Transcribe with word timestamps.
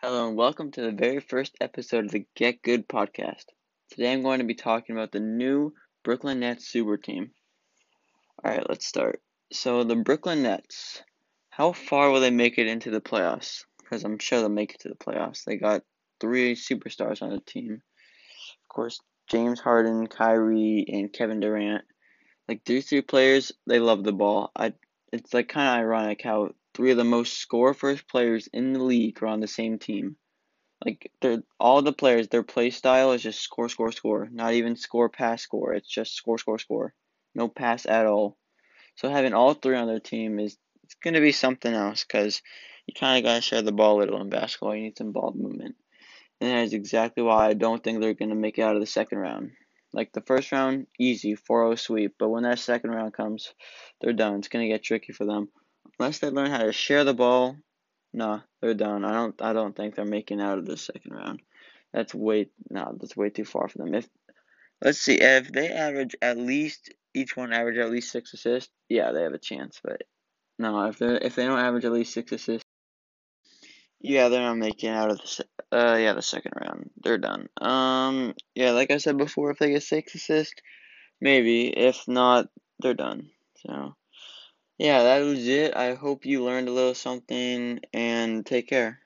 Hello 0.00 0.28
and 0.28 0.36
welcome 0.36 0.70
to 0.70 0.80
the 0.80 0.92
very 0.92 1.18
first 1.18 1.56
episode 1.60 2.04
of 2.04 2.12
the 2.12 2.24
Get 2.36 2.62
Good 2.62 2.88
podcast. 2.88 3.46
Today 3.90 4.12
I'm 4.12 4.22
going 4.22 4.38
to 4.38 4.44
be 4.44 4.54
talking 4.54 4.94
about 4.94 5.10
the 5.10 5.18
new 5.18 5.72
Brooklyn 6.04 6.38
Nets 6.38 6.68
super 6.68 6.96
team. 6.96 7.32
Alright, 8.40 8.68
let's 8.68 8.86
start. 8.86 9.20
So, 9.52 9.82
the 9.82 9.96
Brooklyn 9.96 10.44
Nets, 10.44 11.02
how 11.50 11.72
far 11.72 12.12
will 12.12 12.20
they 12.20 12.30
make 12.30 12.58
it 12.58 12.68
into 12.68 12.92
the 12.92 13.00
playoffs? 13.00 13.64
Because 13.80 14.04
I'm 14.04 14.20
sure 14.20 14.38
they'll 14.38 14.48
make 14.48 14.72
it 14.72 14.80
to 14.82 14.88
the 14.88 14.94
playoffs. 14.94 15.42
They 15.42 15.56
got 15.56 15.82
three 16.20 16.54
superstars 16.54 17.20
on 17.20 17.30
the 17.30 17.40
team. 17.40 17.72
Of 17.72 18.68
course, 18.68 19.00
James 19.28 19.58
Harden, 19.58 20.06
Kyrie, 20.06 20.86
and 20.86 21.12
Kevin 21.12 21.40
Durant. 21.40 21.82
Like, 22.48 22.64
these 22.64 22.88
three 22.88 23.02
players, 23.02 23.50
they 23.66 23.80
love 23.80 24.04
the 24.04 24.12
ball. 24.12 24.52
I, 24.54 24.74
it's 25.12 25.34
like 25.34 25.48
kind 25.48 25.66
of 25.66 25.84
ironic 25.84 26.22
how 26.22 26.50
three 26.78 26.92
of 26.92 26.96
the 26.96 27.02
most 27.02 27.40
score 27.40 27.74
first 27.74 28.06
players 28.06 28.48
in 28.52 28.72
the 28.72 28.80
league 28.80 29.20
are 29.20 29.26
on 29.26 29.40
the 29.40 29.48
same 29.48 29.80
team. 29.80 30.14
Like 30.84 31.10
they're 31.20 31.42
all 31.58 31.82
the 31.82 31.92
players, 31.92 32.28
their 32.28 32.44
play 32.44 32.70
style 32.70 33.10
is 33.10 33.20
just 33.20 33.40
score, 33.40 33.68
score, 33.68 33.90
score. 33.90 34.28
Not 34.30 34.52
even 34.52 34.76
score, 34.76 35.08
pass, 35.08 35.42
score. 35.42 35.74
It's 35.74 35.92
just 35.92 36.14
score, 36.14 36.38
score, 36.38 36.60
score. 36.60 36.94
No 37.34 37.48
pass 37.48 37.84
at 37.84 38.06
all. 38.06 38.38
So 38.94 39.10
having 39.10 39.34
all 39.34 39.54
three 39.54 39.76
on 39.76 39.88
their 39.88 39.98
team 39.98 40.38
is 40.38 40.56
it's 40.84 40.94
gonna 41.02 41.20
be 41.20 41.32
something 41.32 41.74
else 41.74 42.04
because 42.04 42.42
you 42.86 42.94
kind 42.94 43.18
of 43.18 43.28
gotta 43.28 43.42
share 43.42 43.62
the 43.62 43.72
ball 43.72 43.96
a 43.96 43.98
little 43.98 44.20
in 44.20 44.28
basketball. 44.28 44.76
You 44.76 44.82
need 44.82 44.98
some 44.98 45.10
ball 45.10 45.34
movement, 45.36 45.74
and 46.40 46.50
that 46.52 46.62
is 46.62 46.74
exactly 46.74 47.24
why 47.24 47.48
I 47.48 47.54
don't 47.54 47.82
think 47.82 48.00
they're 48.00 48.14
gonna 48.14 48.36
make 48.36 48.56
it 48.56 48.62
out 48.62 48.76
of 48.76 48.80
the 48.80 48.86
second 48.86 49.18
round. 49.18 49.50
Like 49.92 50.12
the 50.12 50.20
first 50.20 50.52
round, 50.52 50.86
easy, 50.96 51.34
4-0 51.34 51.76
sweep. 51.76 52.14
But 52.20 52.28
when 52.28 52.44
that 52.44 52.60
second 52.60 52.90
round 52.90 53.14
comes, 53.14 53.52
they're 54.00 54.12
done. 54.12 54.36
It's 54.36 54.48
gonna 54.48 54.68
get 54.68 54.84
tricky 54.84 55.12
for 55.12 55.24
them 55.24 55.48
unless 55.98 56.18
they 56.18 56.30
learn 56.30 56.50
how 56.50 56.58
to 56.58 56.72
share 56.72 57.04
the 57.04 57.14
ball, 57.14 57.56
no, 58.12 58.40
they're 58.60 58.74
done. 58.74 59.04
I 59.04 59.12
don't 59.12 59.40
I 59.42 59.52
don't 59.52 59.76
think 59.76 59.94
they're 59.94 60.04
making 60.04 60.40
out 60.40 60.58
of 60.58 60.66
the 60.66 60.76
second 60.76 61.12
round. 61.12 61.42
That's 61.92 62.14
way 62.14 62.50
no, 62.70 62.96
that's 62.98 63.16
way 63.16 63.30
too 63.30 63.44
far 63.44 63.68
for 63.68 63.78
them. 63.78 63.94
If 63.94 64.08
let's 64.82 64.98
see, 64.98 65.20
if 65.20 65.52
they 65.52 65.70
average 65.70 66.16
at 66.22 66.38
least 66.38 66.94
each 67.14 67.36
one 67.36 67.52
average 67.52 67.78
at 67.78 67.90
least 67.90 68.10
six 68.10 68.32
assists, 68.34 68.70
yeah, 68.88 69.12
they 69.12 69.22
have 69.22 69.34
a 69.34 69.38
chance. 69.38 69.80
But 69.82 70.02
no, 70.58 70.84
if 70.86 70.98
they 70.98 71.16
if 71.16 71.34
they 71.34 71.46
don't 71.46 71.58
average 71.58 71.84
at 71.84 71.92
least 71.92 72.14
six 72.14 72.32
assists, 72.32 72.64
yeah, 74.00 74.28
they're 74.28 74.42
not 74.42 74.56
making 74.56 74.90
out 74.90 75.10
of 75.10 75.18
the 75.18 75.44
uh 75.76 75.96
yeah 75.96 76.14
the 76.14 76.22
second 76.22 76.52
round. 76.60 76.90
They're 77.02 77.18
done. 77.18 77.48
Um 77.60 78.34
yeah, 78.54 78.70
like 78.70 78.90
I 78.90 78.98
said 78.98 79.18
before, 79.18 79.50
if 79.50 79.58
they 79.58 79.70
get 79.70 79.82
six 79.82 80.14
assists, 80.14 80.54
maybe. 81.20 81.68
If 81.68 82.08
not, 82.08 82.48
they're 82.80 82.94
done. 82.94 83.30
So. 83.66 83.94
Yeah, 84.78 85.02
that 85.02 85.20
was 85.20 85.46
it. 85.46 85.76
I 85.76 85.94
hope 85.94 86.24
you 86.24 86.42
learned 86.42 86.68
a 86.68 86.72
little 86.72 86.94
something 86.94 87.80
and 87.92 88.46
take 88.46 88.66
care. 88.68 89.00